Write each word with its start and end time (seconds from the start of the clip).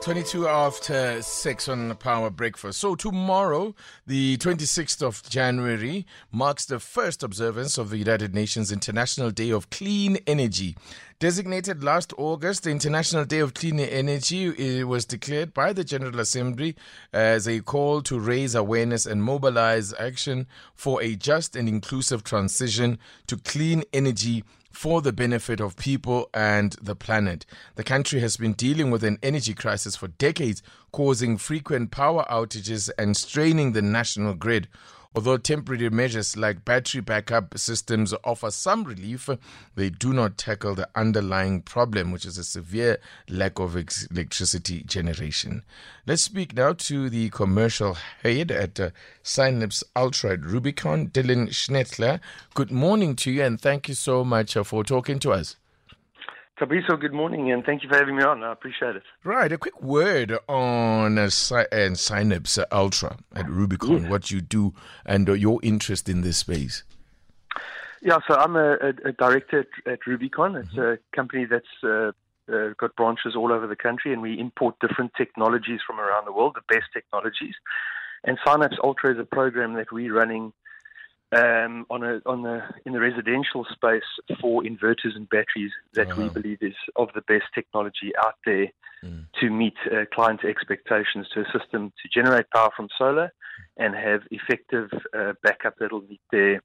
22 0.00 0.48
after 0.48 1.20
6 1.20 1.68
on 1.68 1.88
the 1.88 1.94
Power 1.94 2.30
Breakfast. 2.30 2.80
So, 2.80 2.94
tomorrow, 2.94 3.74
the 4.06 4.38
26th 4.38 5.02
of 5.02 5.22
January, 5.28 6.06
marks 6.32 6.64
the 6.64 6.80
first 6.80 7.22
observance 7.22 7.76
of 7.76 7.90
the 7.90 7.98
United 7.98 8.34
Nations 8.34 8.72
International 8.72 9.30
Day 9.30 9.50
of 9.50 9.68
Clean 9.68 10.16
Energy. 10.26 10.74
Designated 11.18 11.84
last 11.84 12.14
August, 12.16 12.64
the 12.64 12.70
International 12.70 13.26
Day 13.26 13.40
of 13.40 13.52
Clean 13.52 13.78
Energy 13.78 14.82
was 14.84 15.04
declared 15.04 15.52
by 15.52 15.74
the 15.74 15.84
General 15.84 16.18
Assembly 16.20 16.76
as 17.12 17.46
a 17.46 17.60
call 17.60 18.00
to 18.00 18.18
raise 18.18 18.54
awareness 18.54 19.04
and 19.04 19.22
mobilize 19.22 19.92
action 20.00 20.46
for 20.74 21.02
a 21.02 21.14
just 21.14 21.54
and 21.54 21.68
inclusive 21.68 22.24
transition 22.24 22.98
to 23.26 23.36
clean 23.36 23.84
energy 23.92 24.44
for 24.70 25.02
the 25.02 25.12
benefit 25.12 25.60
of 25.60 25.76
people 25.76 26.30
and 26.32 26.74
the 26.80 26.96
planet. 26.96 27.44
The 27.74 27.84
country 27.84 28.20
has 28.20 28.36
been 28.36 28.52
dealing 28.52 28.90
with 28.90 29.04
an 29.04 29.18
energy 29.22 29.54
crisis 29.54 29.96
for 29.96 30.08
decades, 30.08 30.62
causing 30.92 31.38
frequent 31.38 31.90
power 31.90 32.24
outages 32.30 32.90
and 32.96 33.16
straining 33.16 33.72
the 33.72 33.82
national 33.82 34.34
grid. 34.34 34.68
Although 35.12 35.38
temporary 35.38 35.90
measures 35.90 36.36
like 36.36 36.64
battery 36.64 37.00
backup 37.00 37.58
systems 37.58 38.14
offer 38.22 38.52
some 38.52 38.84
relief, 38.84 39.28
they 39.74 39.90
do 39.90 40.12
not 40.12 40.38
tackle 40.38 40.76
the 40.76 40.88
underlying 40.94 41.62
problem, 41.62 42.12
which 42.12 42.24
is 42.24 42.38
a 42.38 42.44
severe 42.44 43.00
lack 43.28 43.58
of 43.58 43.76
ex- 43.76 44.06
electricity 44.06 44.84
generation. 44.84 45.64
Let's 46.06 46.22
speak 46.22 46.54
now 46.54 46.74
to 46.74 47.10
the 47.10 47.28
commercial 47.30 47.94
head 48.22 48.52
at 48.52 48.78
uh, 48.78 48.90
Synapse 49.24 49.82
Ultra 49.96 50.36
Rubicon, 50.36 51.08
Dylan 51.08 51.48
Schnetzler. 51.48 52.20
Good 52.54 52.70
morning 52.70 53.16
to 53.16 53.32
you, 53.32 53.42
and 53.42 53.60
thank 53.60 53.88
you 53.88 53.94
so 53.94 54.24
much 54.24 54.56
uh, 54.56 54.62
for 54.62 54.84
talking 54.84 55.18
to 55.18 55.32
us. 55.32 55.56
Thabiso, 56.60 57.00
good 57.00 57.14
morning, 57.14 57.50
and 57.50 57.64
thank 57.64 57.82
you 57.82 57.88
for 57.88 57.96
having 57.96 58.16
me 58.16 58.22
on. 58.22 58.42
I 58.44 58.52
appreciate 58.52 58.94
it. 58.96 59.02
Right, 59.24 59.50
a 59.50 59.56
quick 59.56 59.80
word 59.80 60.36
on 60.46 61.16
uh, 61.16 61.30
Sy- 61.30 61.66
Synapse 61.94 62.58
Ultra 62.70 63.16
at 63.34 63.48
Rubicon, 63.48 64.02
Yes. 64.02 64.10
what 64.10 64.30
you 64.30 64.42
do, 64.42 64.74
and 65.06 65.28
uh, 65.30 65.32
your 65.32 65.58
interest 65.62 66.06
in 66.08 66.20
this 66.20 66.36
space. 66.36 66.84
Yeah, 68.02 68.18
so 68.28 68.34
I'm 68.34 68.56
a, 68.56 68.74
a, 68.74 68.88
a 69.06 69.12
director 69.12 69.60
at, 69.86 69.92
at 69.92 70.06
Rubicon. 70.06 70.56
It's 70.56 70.76
a 70.76 70.98
company 71.16 71.46
that's 71.46 71.66
uh, 71.82 72.12
uh, 72.52 72.74
got 72.78 72.94
branches 72.94 73.34
all 73.34 73.52
over 73.52 73.66
the 73.66 73.76
country, 73.76 74.12
and 74.12 74.20
we 74.20 74.38
import 74.38 74.74
different 74.80 75.12
technologies 75.16 75.80
from 75.86 75.98
around 75.98 76.26
the 76.26 76.32
world, 76.32 76.56
the 76.56 76.74
best 76.74 76.88
technologies. 76.92 77.54
And 78.24 78.36
Synapse 78.46 78.76
Ultra 78.84 79.14
is 79.14 79.18
a 79.18 79.24
program 79.24 79.72
that 79.74 79.92
we're 79.92 80.12
running 80.14 80.52
um, 81.32 81.86
on 81.90 82.02
a 82.02 82.20
on 82.26 82.42
the 82.42 82.62
in 82.84 82.92
the 82.92 83.00
residential 83.00 83.64
space 83.72 84.02
for 84.40 84.62
inverters 84.62 85.14
and 85.14 85.28
batteries 85.28 85.72
that 85.94 86.08
we 86.16 86.28
believe 86.28 86.58
is 86.60 86.74
of 86.96 87.08
the 87.14 87.22
best 87.22 87.44
technology 87.54 88.12
out 88.24 88.34
there 88.44 88.68
Mm. 89.02 89.24
to 89.40 89.48
meet 89.48 89.76
uh, 89.90 90.04
client 90.12 90.44
expectations 90.44 91.26
to 91.32 91.40
assist 91.40 91.72
them 91.72 91.90
to 92.02 92.08
generate 92.12 92.50
power 92.50 92.68
from 92.76 92.88
solar 92.98 93.32
and 93.78 93.94
have 93.94 94.20
effective 94.30 94.90
uh, 95.16 95.32
backup 95.42 95.74
that'll 95.78 96.02
meet 96.02 96.20
their 96.30 96.62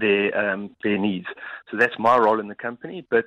their 0.00 0.36
um, 0.36 0.74
their 0.82 0.98
needs. 0.98 1.26
So 1.70 1.76
that's 1.76 1.94
my 1.96 2.16
role 2.16 2.40
in 2.40 2.48
the 2.48 2.56
company, 2.56 3.06
but 3.08 3.26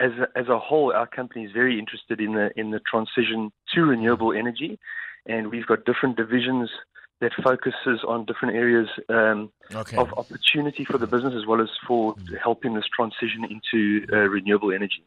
as 0.00 0.12
a, 0.12 0.38
as 0.38 0.48
a 0.48 0.58
whole, 0.58 0.94
our 0.94 1.06
company 1.06 1.44
is 1.44 1.52
very 1.52 1.78
interested 1.78 2.22
in 2.22 2.32
the 2.32 2.48
in 2.56 2.70
the 2.70 2.80
transition 2.90 3.52
to 3.74 3.82
renewable 3.82 4.32
energy, 4.32 4.78
and 5.26 5.50
we've 5.50 5.66
got 5.66 5.84
different 5.84 6.16
divisions 6.16 6.70
that 7.20 7.32
focuses 7.42 8.02
on 8.06 8.24
different 8.24 8.56
areas 8.56 8.88
um, 9.08 9.50
Okay. 9.74 9.96
of 9.96 10.08
opportunity 10.16 10.84
for 10.84 10.98
the 10.98 11.06
business 11.06 11.34
as 11.34 11.46
well 11.46 11.60
as 11.60 11.68
for 11.86 12.16
helping 12.42 12.74
this 12.74 12.86
transition 12.94 13.44
into 13.44 14.06
uh, 14.12 14.16
renewable 14.28 14.72
energy. 14.72 15.04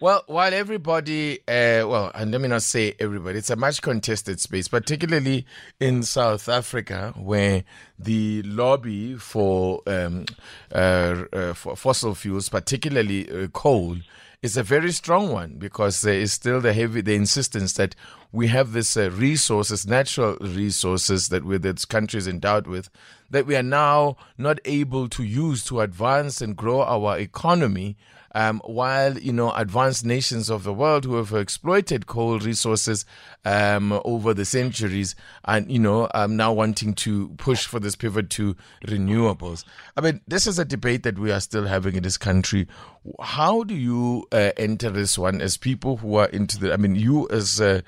Well, 0.00 0.22
while 0.26 0.52
everybody, 0.52 1.38
uh, 1.48 1.86
well, 1.86 2.10
and 2.14 2.30
let 2.30 2.40
me 2.40 2.48
not 2.48 2.62
say 2.62 2.94
everybody, 2.98 3.38
it's 3.38 3.50
a 3.50 3.56
much 3.56 3.80
contested 3.80 4.40
space, 4.40 4.68
particularly 4.68 5.46
in 5.80 6.02
South 6.02 6.48
Africa, 6.48 7.14
where 7.16 7.64
the 7.98 8.42
lobby 8.42 9.14
for 9.14 9.82
um, 9.86 10.26
uh, 10.74 11.24
uh, 11.32 11.54
for 11.54 11.76
fossil 11.76 12.14
fuels, 12.14 12.48
particularly 12.48 13.30
uh, 13.30 13.46
coal, 13.48 13.96
is 14.44 14.58
a 14.58 14.62
very 14.62 14.92
strong 14.92 15.32
one 15.32 15.54
because 15.54 16.02
there 16.02 16.20
is 16.20 16.30
still 16.30 16.60
the 16.60 16.74
heavy 16.74 17.00
the 17.00 17.14
insistence 17.14 17.72
that 17.72 17.94
we 18.30 18.48
have 18.48 18.72
this 18.72 18.94
uh, 18.94 19.10
resources, 19.12 19.86
natural 19.86 20.36
resources 20.38 21.30
that 21.30 21.44
we 21.44 21.56
this 21.56 21.86
country 21.86 22.18
is 22.18 22.28
endowed 22.28 22.66
with, 22.66 22.90
that 23.30 23.46
we 23.46 23.56
are 23.56 23.62
now 23.62 24.16
not 24.38 24.58
able 24.64 25.08
to 25.08 25.22
use 25.22 25.64
to 25.64 25.80
advance 25.80 26.40
and 26.40 26.56
grow 26.56 26.82
our 26.82 27.18
economy. 27.18 27.96
Um, 28.36 28.60
while 28.64 29.16
you 29.16 29.32
know 29.32 29.52
advanced 29.52 30.04
nations 30.04 30.50
of 30.50 30.64
the 30.64 30.72
world 30.72 31.04
who 31.04 31.14
have 31.14 31.32
exploited 31.32 32.08
coal 32.08 32.40
resources 32.40 33.06
um, 33.44 33.92
over 34.04 34.34
the 34.34 34.44
centuries 34.44 35.14
and 35.44 35.70
you 35.70 35.78
know 35.78 36.08
um, 36.14 36.36
now 36.36 36.52
wanting 36.52 36.94
to 36.94 37.28
push 37.36 37.64
for 37.64 37.78
this 37.78 37.94
pivot 37.94 38.30
to 38.30 38.56
renewables. 38.88 39.62
I 39.96 40.00
mean, 40.00 40.20
this 40.26 40.48
is 40.48 40.58
a 40.58 40.64
debate 40.64 41.04
that 41.04 41.16
we 41.16 41.30
are 41.30 41.38
still 41.38 41.66
having 41.66 41.94
in 41.94 42.02
this 42.02 42.18
country. 42.18 42.66
How 43.22 43.62
do 43.62 43.76
you 43.76 44.26
uh, 44.32 44.50
enter 44.56 44.90
this 44.90 45.16
one 45.16 45.40
as 45.40 45.56
people 45.56 45.98
who 45.98 46.16
are 46.16 46.26
into 46.26 46.58
the? 46.58 46.72
I 46.72 46.76
mean, 46.76 46.96
you 46.96 47.28
as 47.30 47.60
uh, 47.60 47.82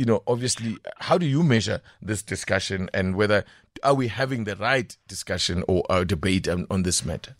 you 0.00 0.06
know, 0.06 0.22
obviously, 0.26 0.78
how 0.98 1.18
do 1.18 1.26
you 1.26 1.42
measure 1.42 1.82
this 2.00 2.22
discussion 2.22 2.88
and 2.94 3.16
whether 3.16 3.44
are 3.82 3.94
we 3.94 4.08
having 4.08 4.44
the 4.44 4.56
right 4.56 4.96
discussion 5.08 5.64
or 5.68 5.84
uh, 5.90 6.04
debate 6.04 6.48
on, 6.48 6.66
on 6.70 6.82
this 6.82 7.04
matter? 7.04 7.34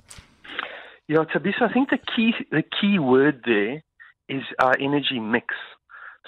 Yeah, 1.08 1.24
Thabiso, 1.34 1.62
I 1.62 1.72
think 1.72 1.90
the 1.90 1.98
key 1.98 2.32
the 2.50 2.62
key 2.62 2.98
word 2.98 3.42
there 3.44 3.82
is 4.28 4.42
our 4.60 4.76
energy 4.78 5.18
mix. 5.18 5.46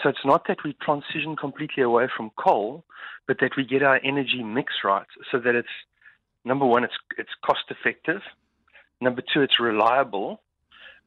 So 0.02 0.08
it's 0.08 0.24
not 0.24 0.48
that 0.48 0.64
we 0.64 0.76
transition 0.82 1.36
completely 1.36 1.84
away 1.84 2.08
from 2.16 2.30
coal, 2.36 2.84
but 3.28 3.38
that 3.40 3.52
we 3.56 3.64
get 3.64 3.82
our 3.82 4.00
energy 4.02 4.42
mix 4.42 4.72
right, 4.82 5.06
so 5.30 5.38
that 5.38 5.54
it's 5.54 5.68
number 6.44 6.66
one, 6.66 6.82
it's 6.84 6.98
it's 7.16 7.30
cost 7.44 7.64
effective. 7.70 8.22
Number 9.00 9.22
two, 9.22 9.42
it's 9.42 9.60
reliable, 9.60 10.40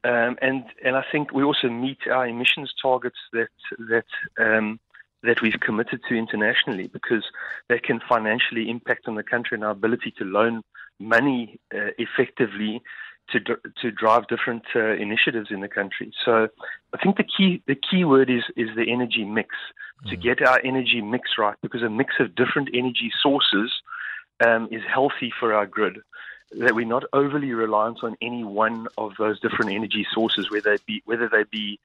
um, 0.04 0.36
and 0.40 0.64
and 0.84 0.96
I 0.96 1.04
think 1.12 1.32
we 1.32 1.42
also 1.42 1.68
meet 1.68 1.98
our 2.10 2.26
emissions 2.26 2.72
targets 2.80 3.18
that 3.32 3.48
that 3.90 4.06
um, 4.38 4.80
that 5.26 5.42
we've 5.42 5.60
committed 5.60 6.00
to 6.08 6.14
internationally 6.14 6.88
because 6.88 7.24
that 7.68 7.82
can 7.82 8.00
financially 8.08 8.70
impact 8.70 9.08
on 9.08 9.14
the 9.14 9.22
country 9.22 9.56
and 9.56 9.64
our 9.64 9.70
ability 9.70 10.12
to 10.18 10.24
loan 10.24 10.62
money 10.98 11.58
uh, 11.74 11.90
effectively 11.98 12.82
to 13.30 13.40
to 13.80 13.90
drive 13.90 14.28
different 14.28 14.62
uh, 14.74 14.94
initiatives 14.94 15.50
in 15.50 15.60
the 15.60 15.68
country. 15.68 16.12
So 16.24 16.48
I 16.94 17.02
think 17.02 17.16
the 17.16 17.24
key 17.24 17.62
the 17.66 17.74
key 17.74 18.04
word 18.04 18.30
is 18.30 18.44
is 18.56 18.68
the 18.76 18.90
energy 18.90 19.24
mix 19.24 19.50
to 20.08 20.16
get 20.16 20.46
our 20.46 20.60
energy 20.62 21.00
mix 21.00 21.30
right 21.38 21.56
because 21.62 21.82
a 21.82 21.88
mix 21.88 22.14
of 22.20 22.34
different 22.36 22.68
energy 22.72 23.10
sources 23.22 23.72
um, 24.44 24.68
is 24.70 24.82
healthy 24.92 25.32
for 25.38 25.52
our 25.52 25.66
grid. 25.66 25.98
That 26.52 26.76
we're 26.76 26.86
not 26.86 27.04
overly 27.12 27.52
reliant 27.52 28.04
on 28.04 28.16
any 28.22 28.44
one 28.44 28.86
of 28.96 29.12
those 29.18 29.40
different 29.40 29.72
energy 29.72 30.06
sources, 30.12 30.50
whether 30.50 30.76
they 30.76 30.82
be 30.86 31.02
whether 31.04 31.28
they 31.28 31.42
be 31.44 31.80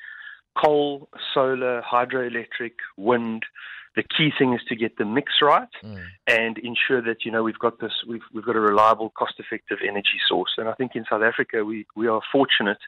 coal, 0.58 1.10
solar, 1.34 1.82
hydroelectric, 1.82 2.74
wind. 2.98 3.44
The 3.96 4.04
key 4.04 4.32
thing 4.38 4.54
is 4.54 4.62
to 4.70 4.76
get 4.76 4.98
the 4.98 5.06
mix 5.06 5.34
right 5.42 5.68
and 6.28 6.58
ensure 6.58 7.02
that 7.02 7.26
you 7.26 7.32
know 7.32 7.44
we've 7.44 7.60
got 7.60 7.80
this 7.80 7.92
we've 8.08 8.22
we've 8.34 8.46
got 8.46 8.56
a 8.56 8.60
reliable, 8.60 9.10
cost-effective 9.10 9.80
energy 9.88 10.20
source. 10.30 10.52
And 10.58 10.70
I 10.70 10.74
think 10.74 10.96
in 10.96 11.06
South 11.10 11.24
Africa 11.24 11.66
we 11.66 11.86
we 11.96 12.08
are 12.08 12.22
fortunate 12.32 12.80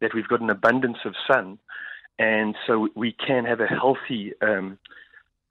that 0.00 0.14
we've 0.14 0.28
got 0.28 0.40
an 0.40 0.50
abundance 0.50 0.98
of 1.04 1.14
sun, 1.26 1.58
and 2.18 2.54
so 2.66 2.88
we 2.94 3.12
can 3.12 3.44
have 3.44 3.60
a 3.60 3.66
healthy 3.66 4.34
um, 4.40 4.78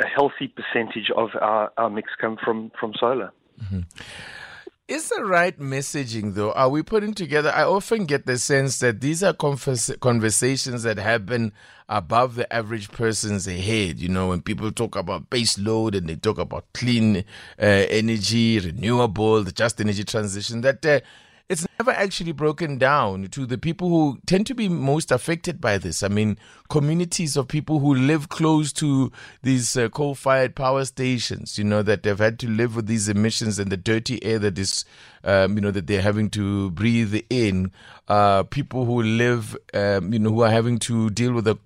a 0.01 0.07
healthy 0.07 0.47
percentage 0.47 1.09
of 1.15 1.29
our, 1.41 1.71
our 1.77 1.89
mix 1.89 2.11
come 2.19 2.37
from 2.43 2.71
from 2.79 2.93
solar. 2.99 3.31
Is 4.87 5.09
the 5.09 5.25
right 5.25 5.57
messaging 5.59 6.35
though? 6.35 6.51
Are 6.51 6.69
we 6.69 6.83
putting 6.83 7.15
together? 7.15 7.49
I 7.51 7.63
often 7.63 8.05
get 8.05 8.27
the 8.27 8.37
sense 8.37 8.77
that 8.79 9.01
these 9.01 9.23
are 9.23 9.33
convers- 9.33 9.91
conversations 9.99 10.83
that 10.83 10.99
happen 10.99 11.53
above 11.89 12.35
the 12.35 12.51
average 12.53 12.91
person's 12.91 13.47
head. 13.47 13.97
You 13.97 14.09
know, 14.09 14.27
when 14.27 14.43
people 14.43 14.71
talk 14.71 14.95
about 14.95 15.31
base 15.31 15.57
load 15.57 15.95
and 15.95 16.07
they 16.07 16.15
talk 16.15 16.37
about 16.37 16.71
clean 16.75 17.17
uh, 17.17 17.23
energy, 17.59 18.59
renewable, 18.59 19.43
the 19.43 19.51
just 19.51 19.81
energy 19.81 20.03
transition, 20.03 20.61
that 20.61 20.85
uh, 20.85 20.99
it's 21.47 21.67
never 21.77 21.91
actually 21.91 22.31
broken 22.31 22.79
down 22.79 23.27
to 23.27 23.45
the 23.45 23.57
people 23.57 23.89
who 23.89 24.17
tend 24.25 24.47
to 24.47 24.55
be 24.55 24.67
most 24.67 25.11
affected 25.11 25.61
by 25.61 25.77
this. 25.77 26.01
I 26.01 26.07
mean, 26.07 26.39
communities 26.69 27.37
of 27.37 27.47
people 27.47 27.79
who 27.79 27.93
live 27.93 28.29
close 28.29 28.73
to 28.73 29.11
these 29.43 29.77
uh, 29.77 29.89
coal 29.89 30.15
fired 30.15 30.55
power 30.55 30.85
stations, 30.85 31.59
you 31.59 31.63
know, 31.63 31.83
that 31.83 32.01
they've 32.01 32.17
had 32.17 32.39
to 32.39 32.49
live 32.49 32.75
with 32.75 32.87
these 32.87 33.07
emissions 33.07 33.59
and 33.59 33.71
the 33.71 33.77
dirty 33.77 34.23
air 34.23 34.39
that 34.39 34.57
is, 34.57 34.85
um, 35.23 35.55
you 35.55 35.61
know, 35.61 35.69
that 35.69 35.85
they're 35.85 36.01
having 36.01 36.31
to 36.31 36.71
breathe 36.71 37.21
in. 37.29 37.71
Uh, 38.07 38.41
people 38.41 38.85
who 38.85 39.03
live, 39.03 39.55
um, 39.75 40.11
you 40.13 40.19
know, 40.19 40.31
who 40.31 40.41
are 40.41 40.51
having 40.51 40.79
to 40.79 41.11
deal 41.11 41.33
with 41.33 41.45
the, 41.45 41.57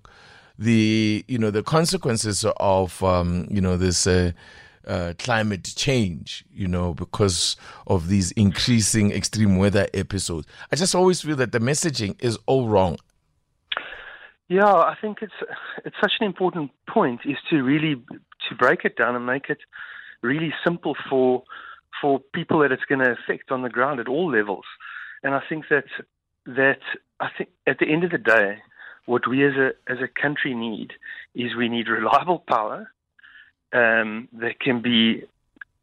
the 0.58 1.24
you 1.26 1.38
know, 1.38 1.50
the 1.50 1.62
consequences 1.62 2.44
of, 2.58 3.02
um, 3.02 3.46
you 3.50 3.62
know, 3.62 3.78
this. 3.78 4.06
Uh, 4.06 4.32
uh, 4.86 5.14
climate 5.18 5.64
change, 5.76 6.44
you 6.52 6.66
know, 6.66 6.94
because 6.94 7.56
of 7.86 8.08
these 8.08 8.32
increasing 8.32 9.12
extreme 9.12 9.56
weather 9.56 9.86
episodes. 9.94 10.46
I 10.72 10.76
just 10.76 10.94
always 10.94 11.20
feel 11.20 11.36
that 11.36 11.52
the 11.52 11.60
messaging 11.60 12.16
is 12.20 12.38
all 12.46 12.68
wrong. 12.68 12.98
Yeah, 14.48 14.66
I 14.66 14.96
think 15.00 15.18
it's 15.22 15.32
it's 15.84 15.96
such 16.00 16.14
an 16.20 16.26
important 16.26 16.72
point 16.88 17.20
is 17.24 17.36
to 17.50 17.62
really 17.62 17.94
to 18.48 18.54
break 18.58 18.84
it 18.84 18.96
down 18.96 19.14
and 19.14 19.24
make 19.24 19.48
it 19.48 19.58
really 20.22 20.52
simple 20.64 20.96
for 21.08 21.44
for 22.00 22.20
people 22.34 22.58
that 22.60 22.72
it's 22.72 22.84
going 22.88 23.00
to 23.00 23.12
affect 23.12 23.52
on 23.52 23.62
the 23.62 23.68
ground 23.68 24.00
at 24.00 24.08
all 24.08 24.30
levels. 24.30 24.64
And 25.22 25.34
I 25.34 25.42
think 25.48 25.66
that 25.70 25.84
that 26.46 26.80
I 27.20 27.28
think 27.36 27.50
at 27.66 27.78
the 27.78 27.86
end 27.86 28.02
of 28.02 28.10
the 28.10 28.18
day, 28.18 28.58
what 29.06 29.28
we 29.28 29.44
as 29.44 29.54
a 29.54 29.70
as 29.90 29.98
a 29.98 30.20
country 30.20 30.54
need 30.54 30.94
is 31.34 31.54
we 31.54 31.68
need 31.68 31.88
reliable 32.00 32.42
power 32.48 32.90
um, 33.72 34.28
that 34.32 34.60
can 34.60 34.82
be 34.82 35.24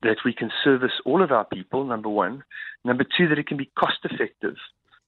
that 0.04 0.18
we 0.24 0.34
can 0.34 0.52
service 0.64 0.92
all 1.06 1.24
of 1.24 1.32
our 1.32 1.46
people. 1.46 1.84
Number 1.84 2.10
one, 2.10 2.44
number 2.84 3.04
two, 3.04 3.28
that 3.30 3.40
it 3.40 3.48
can 3.48 3.58
be 3.58 3.70
cost 3.78 4.00
effective. 4.04 4.56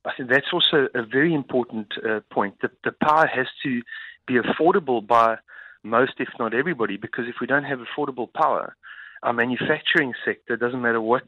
I 0.06 0.12
think 0.16 0.30
that's 0.30 0.52
also 0.52 0.88
a 0.96 1.04
very 1.04 1.34
important 1.34 1.88
uh, 2.04 2.22
point. 2.32 2.56
That 2.62 2.72
the 2.84 2.92
power 2.92 3.28
has 3.28 3.48
to 3.64 3.82
be 4.28 4.36
affordable 4.36 5.06
by 5.06 5.38
most, 5.84 6.14
if 6.20 6.30
not 6.40 6.54
everybody, 6.54 6.98
because 6.98 7.26
if 7.28 7.36
we 7.40 7.48
don't 7.48 7.64
have 7.64 7.80
affordable 7.80 8.32
power, 8.32 8.76
our 9.24 9.34
manufacturing 9.34 10.14
sector 10.26 10.56
doesn't 10.56 10.82
matter 10.82 11.02
what 11.02 11.24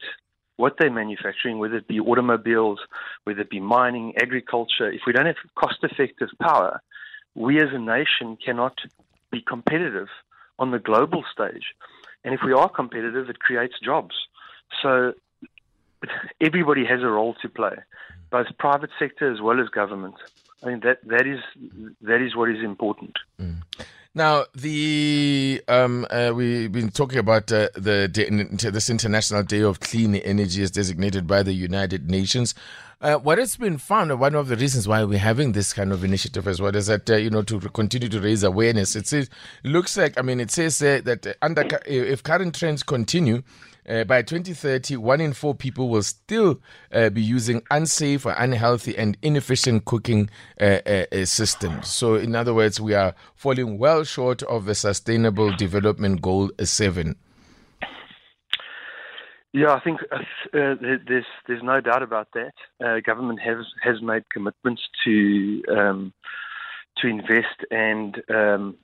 what 0.57 0.75
they're 0.77 0.92
manufacturing, 0.92 1.57
whether 1.57 1.77
it 1.77 1.88
be 1.88 2.00
automobiles, 2.00 2.80
whether 3.24 3.42
it 3.42 3.50
be 3.50 3.59
mining, 3.59 4.13
agriculture. 4.21 4.92
If 4.92 5.01
we 5.07 5.13
don't 5.13 5.25
have 5.25 5.38
cost-effective 5.56 6.30
power, 6.39 6.81
we 7.33 7.59
as 7.59 7.69
a 7.74 7.80
nation 7.80 8.38
cannot 8.44 8.77
be 9.31 9.42
competitive 9.42 10.09
on 10.61 10.71
the 10.71 10.79
global 10.79 11.25
stage. 11.33 11.73
And 12.23 12.33
if 12.33 12.41
we 12.45 12.53
are 12.53 12.69
competitive, 12.69 13.29
it 13.29 13.39
creates 13.39 13.73
jobs. 13.83 14.15
So 14.81 15.13
everybody 16.41 16.85
has 16.85 17.01
a 17.01 17.07
role 17.07 17.35
to 17.41 17.49
play, 17.49 17.75
both 18.29 18.47
private 18.57 18.91
sector 18.97 19.31
as 19.33 19.41
well 19.41 19.59
as 19.59 19.67
government. 19.69 20.15
I 20.63 20.67
mean 20.67 20.81
that 20.81 20.99
that 21.07 21.25
is 21.25 21.39
that 22.01 22.21
is 22.21 22.35
what 22.35 22.49
is 22.49 22.63
important. 22.63 23.17
Mm. 23.41 23.55
Now, 24.13 24.43
the 24.53 25.61
um, 25.69 26.05
uh, 26.09 26.33
we've 26.35 26.69
been 26.69 26.91
talking 26.91 27.17
about 27.17 27.49
uh, 27.49 27.69
the 27.75 28.09
this 28.73 28.89
International 28.89 29.41
Day 29.41 29.61
of 29.61 29.79
Clean 29.79 30.13
Energy, 30.15 30.61
is 30.61 30.69
designated 30.69 31.27
by 31.27 31.43
the 31.43 31.53
United 31.53 32.09
Nations. 32.09 32.53
Uh, 32.99 33.15
what 33.15 33.37
has 33.37 33.55
been 33.55 33.77
found, 33.77 34.19
one 34.19 34.35
of 34.35 34.49
the 34.49 34.57
reasons 34.57 34.85
why 34.85 35.01
we're 35.05 35.17
having 35.17 35.53
this 35.53 35.71
kind 35.71 35.93
of 35.93 36.03
initiative 36.03 36.45
as 36.45 36.61
well, 36.61 36.75
is 36.75 36.87
that 36.87 37.09
uh, 37.09 37.15
you 37.15 37.29
know 37.29 37.41
to 37.43 37.57
continue 37.69 38.09
to 38.09 38.19
raise 38.19 38.43
awareness. 38.43 38.97
It, 38.97 39.07
says, 39.07 39.29
it 39.63 39.69
looks 39.69 39.95
like, 39.95 40.19
I 40.19 40.23
mean, 40.23 40.41
it 40.41 40.51
says 40.51 40.81
uh, 40.81 40.99
that 41.05 41.37
under 41.41 41.79
if 41.85 42.21
current 42.21 42.53
trends 42.53 42.83
continue, 42.83 43.43
uh, 43.87 44.03
by 44.03 44.21
2030, 44.21 44.97
one 44.97 45.21
in 45.21 45.33
four 45.33 45.55
people 45.55 45.89
will 45.89 46.03
still 46.03 46.61
uh, 46.91 47.09
be 47.09 47.21
using 47.21 47.61
unsafe 47.71 48.25
or 48.25 48.33
unhealthy 48.37 48.97
and 48.97 49.17
inefficient 49.21 49.85
cooking 49.85 50.29
uh, 50.59 50.79
uh 50.85 51.25
systems. 51.25 51.87
So, 51.87 52.15
in 52.15 52.35
other 52.35 52.53
words, 52.53 52.79
we 52.79 52.93
are 52.93 53.15
falling 53.35 53.77
well 53.77 54.03
short 54.03 54.43
of 54.43 54.65
the 54.65 54.75
Sustainable 54.75 55.55
Development 55.55 56.21
Goal 56.21 56.51
7. 56.61 57.15
Yeah, 59.53 59.73
I 59.73 59.79
think 59.81 59.99
uh, 60.11 60.17
uh 60.57 60.75
there's 61.07 61.25
there's 61.45 61.63
no 61.63 61.81
doubt 61.81 62.03
about 62.03 62.29
that. 62.33 62.53
Uh, 62.83 62.99
government 63.05 63.39
has 63.41 63.57
has 63.83 64.01
made 64.01 64.23
commitments 64.29 64.81
to 65.03 65.61
um, 65.69 66.13
to 66.97 67.07
invest 67.07 67.65
and 67.69 68.21
um, 68.29 68.77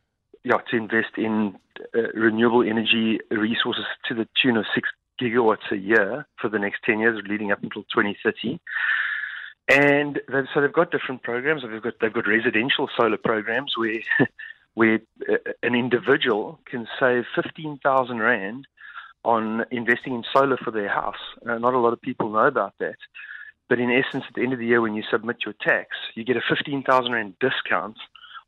yeah 0.47 0.57
to 0.69 0.77
invest 0.77 1.17
in 1.17 1.55
uh, 1.95 2.11
renewable 2.13 2.63
energy 2.63 3.19
resources 3.31 3.85
to 4.07 4.15
the 4.15 4.27
tune 4.41 4.57
of 4.57 4.65
six 4.73 4.89
gigawatts 5.21 5.71
a 5.71 5.77
year 5.77 6.27
for 6.39 6.49
the 6.49 6.59
next 6.59 6.79
ten 6.85 6.99
years, 6.99 7.21
leading 7.27 7.51
up 7.51 7.61
until 7.63 7.83
2030. 7.83 8.59
And 9.69 10.19
they've, 10.31 10.45
so 10.53 10.61
they've 10.61 10.71
got 10.71 10.91
different 10.91 11.23
programs. 11.23 11.63
They've 11.63 11.81
got 11.81 11.93
they've 11.99 12.13
got 12.13 12.27
residential 12.27 12.89
solar 12.95 13.17
programs 13.17 13.73
where 13.77 13.99
where 14.75 14.99
uh, 15.29 15.35
an 15.63 15.75
individual 15.75 16.59
can 16.65 16.87
save 16.99 17.25
fifteen 17.35 17.79
thousand 17.83 18.19
rand 18.19 18.67
on 19.25 19.65
investing 19.71 20.13
in 20.13 20.23
solar 20.33 20.57
for 20.57 20.71
their 20.71 20.87
house. 20.89 21.15
Uh, 21.45 21.57
not 21.57 21.73
a 21.73 21.79
lot 21.79 21.91
of 21.91 22.01
people 22.01 22.29
know 22.29 22.47
about 22.47 22.73
that. 22.79 22.95
But 23.67 23.79
in 23.79 23.91
essence, 23.91 24.23
at 24.29 24.35
the 24.35 24.43
end 24.43 24.53
of 24.53 24.59
the 24.59 24.65
year, 24.65 24.79
when 24.79 24.95
you 24.95 25.03
submit 25.11 25.37
your 25.43 25.55
tax, 25.59 25.89
you 26.15 26.23
get 26.23 26.37
a 26.37 26.41
15,000 26.47 27.11
Rand 27.11 27.33
discount 27.41 27.97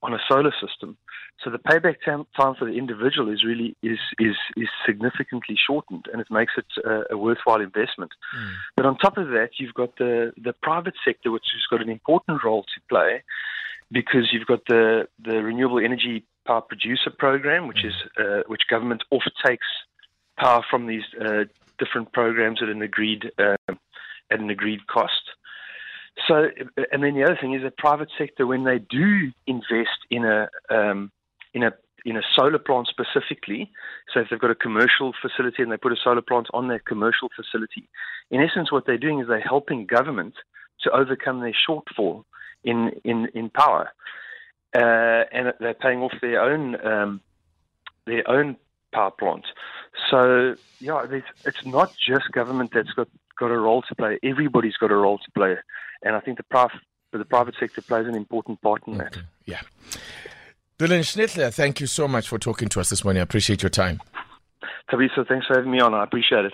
on 0.02 0.14
a 0.14 0.20
solar 0.28 0.54
system. 0.62 0.98
So 1.44 1.50
the 1.50 1.58
payback 1.58 1.96
time 2.06 2.26
for 2.36 2.66
the 2.66 2.78
individual 2.78 3.32
is 3.32 3.44
really 3.44 3.76
is 3.82 4.00
is 4.20 4.36
is 4.58 4.68
significantly 4.86 5.56
shortened, 5.58 6.06
and 6.12 6.22
it 6.22 6.28
makes 6.30 6.54
it 6.58 6.66
a, 6.86 7.14
a 7.14 7.18
worthwhile 7.18 7.62
investment. 7.62 8.12
Mm. 8.36 8.54
But 8.76 8.86
on 8.86 8.98
top 8.98 9.18
of 9.18 9.28
that, 9.30 9.52
you've 9.58 9.74
got 9.74 9.98
the 9.98 10.34
the 10.38 10.54
private 10.62 10.96
sector, 11.06 11.32
which 11.32 11.48
has 11.54 11.62
got 11.70 11.82
an 11.82 11.90
important 11.90 12.44
role 12.44 12.64
to 12.64 12.82
play, 12.90 13.24
because 13.92 14.32
you've 14.32 14.48
got 14.48 14.66
the 14.68 15.08
the 15.24 15.42
renewable 15.42 15.80
energy 15.80 16.26
power 16.46 16.62
producer 16.62 17.12
program, 17.18 17.68
which 17.68 17.86
is 17.86 17.94
uh, 18.18 18.42
which 18.48 18.64
government 18.70 19.04
off 19.12 19.24
takes 19.46 19.68
power 20.38 20.64
from 20.70 20.88
these 20.88 21.04
uh, 21.22 21.46
different 21.78 22.12
programs 22.12 22.62
at 22.62 22.70
an 22.70 22.82
agreed 22.82 23.32
uh, 23.38 23.56
at 24.32 24.40
an 24.40 24.50
agreed 24.50 24.88
cost. 24.88 25.24
So, 26.28 26.50
and 26.92 27.04
then 27.04 27.16
the 27.16 27.24
other 27.24 27.38
thing 27.40 27.54
is 27.54 27.64
the 27.64 27.72
private 27.72 28.10
sector 28.18 28.46
when 28.46 28.64
they 28.64 28.80
do 28.80 29.32
invest 29.48 30.00
in 30.10 30.26
a 30.26 30.50
um, 30.70 31.12
in 31.54 31.64
a 31.64 31.72
in 32.06 32.16
a 32.16 32.22
solar 32.36 32.60
plant 32.60 32.88
specifically, 32.88 33.72
so 34.14 34.22
if 34.22 34.28
they've 34.30 34.40
got 34.40 34.52
a 34.52 34.56
commercial 34.56 35.14
facility 35.22 35.62
and 35.62 35.72
they 35.72 35.78
put 35.78 35.92
a 35.92 35.98
solar 36.02 36.22
plant 36.22 36.48
on 36.54 36.68
their 36.68 36.80
commercial 36.80 37.30
facility, 37.36 37.90
in 38.32 38.42
essence, 38.42 38.72
what 38.72 38.86
they're 38.86 38.98
doing 38.98 39.20
is 39.20 39.28
they're 39.28 39.40
helping 39.40 39.86
government 39.86 40.36
to 40.82 40.92
overcome 40.92 41.42
their 41.42 41.56
shortfall 41.68 42.24
in 42.64 42.92
in 43.04 43.28
in 43.34 43.50
power, 43.50 43.90
uh, 44.76 45.24
and 45.32 45.54
they're 45.60 45.74
paying 45.74 46.00
off 46.00 46.14
their 46.22 46.42
own 46.42 46.86
um, 46.86 47.22
their 48.06 48.30
own 48.30 48.56
power 48.94 49.12
plants. 49.12 49.48
So 50.10 50.56
yeah, 50.80 51.06
it's 51.46 51.66
not 51.66 51.94
just 51.96 52.32
government 52.32 52.72
that's 52.74 52.92
got 52.94 53.08
got 53.38 53.52
a 53.52 53.58
role 53.58 53.82
to 53.84 53.96
play. 53.96 54.20
Everybody's 54.24 54.78
got 54.78 54.92
a 54.92 54.96
role 54.96 55.18
to 55.18 55.32
play, 55.32 55.56
and 56.04 56.16
I 56.16 56.20
think 56.20 56.38
the 56.38 56.44
private 56.44 56.80
the 57.12 57.26
private 57.26 57.56
sector 57.60 57.82
plays 57.82 58.08
an 58.08 58.16
important 58.16 58.62
part 58.62 58.84
in 58.88 58.98
that. 58.98 59.18
Yeah. 59.46 59.62
Dylan 60.78 61.02
Schnittler, 61.02 61.54
thank 61.54 61.82
you 61.82 61.88
so 61.88 62.08
much 62.08 62.30
for 62.30 62.40
talking 62.40 62.70
to 62.70 62.80
us 62.80 62.90
this 62.90 63.04
morning. 63.04 63.20
I 63.20 63.24
appreciate 63.24 63.62
your 63.62 63.70
time. 63.70 64.00
Thabiso, 64.92 65.28
thanks 65.28 65.48
for 65.48 65.56
having 65.56 65.72
me 65.72 65.80
on. 65.80 65.94
I 65.94 66.04
appreciate 66.04 66.46
it. 66.46 66.54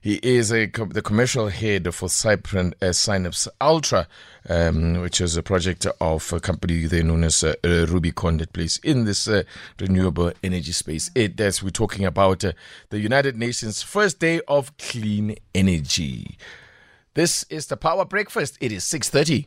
He 0.00 0.20
is 0.22 0.52
a, 0.52 0.66
the 0.66 1.02
commercial 1.02 1.48
head 1.48 1.92
for 1.94 2.08
Cyprin 2.08 2.72
uh, 2.82 2.92
Synapse 2.92 3.48
Ultra, 3.60 4.06
um, 4.48 5.00
which 5.00 5.20
is 5.20 5.36
a 5.36 5.42
project 5.42 5.86
of 6.00 6.32
a 6.32 6.40
company 6.40 6.86
there 6.86 7.02
known 7.02 7.24
as 7.24 7.42
uh, 7.42 7.54
uh, 7.64 7.86
Rubicon 7.86 8.38
that 8.38 8.52
plays 8.52 8.78
in 8.82 9.04
this 9.04 9.26
uh, 9.26 9.42
renewable 9.80 10.32
energy 10.42 10.72
space. 10.72 11.10
It, 11.14 11.40
as 11.40 11.62
we're 11.62 11.70
talking 11.70 12.04
about 12.04 12.44
uh, 12.44 12.52
the 12.90 13.00
United 13.00 13.36
Nations 13.36 13.82
first 13.82 14.20
day 14.20 14.40
of 14.46 14.76
clean 14.78 15.34
energy. 15.54 16.38
This 17.14 17.44
is 17.50 17.66
the 17.66 17.76
Power 17.76 18.04
Breakfast. 18.04 18.56
It 18.60 18.70
is 18.70 18.84
6.30. 18.84 19.46